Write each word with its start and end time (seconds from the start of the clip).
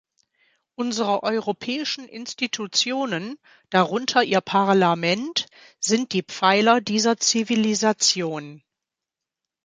Unsere 0.73 1.21
europäischen 1.21 2.07
Institutionen, 2.09 3.37
darunter 3.69 4.23
Ihr 4.23 4.41
Parlament, 4.41 5.45
sind 5.79 6.13
die 6.13 6.23
Pfeiler 6.23 6.81
dieser 6.81 7.17
Zivilisation. 7.19 8.63